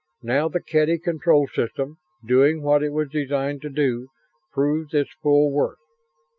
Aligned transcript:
Now 0.23 0.47
the 0.49 0.59
Kedy 0.63 0.97
control 1.03 1.47
system, 1.47 1.97
doing 2.25 2.63
what 2.63 2.81
it 2.81 2.89
was 2.91 3.09
designed 3.11 3.61
to 3.61 3.69
do, 3.69 4.07
proved 4.51 4.95
its 4.95 5.13
full 5.21 5.51
worth. 5.51 5.77